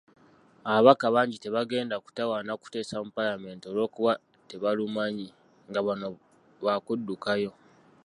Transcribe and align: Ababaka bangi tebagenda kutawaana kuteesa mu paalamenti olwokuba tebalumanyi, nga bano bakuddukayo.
Ababaka 0.69 1.05
bangi 1.15 1.37
tebagenda 1.43 1.95
kutawaana 2.03 2.51
kuteesa 2.61 2.95
mu 3.03 3.09
paalamenti 3.17 3.65
olwokuba 3.67 4.13
tebalumanyi, 4.49 5.27
nga 5.69 5.81
bano 5.87 6.07
bakuddukayo. 6.65 7.51